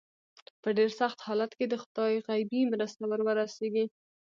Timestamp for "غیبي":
2.27-2.61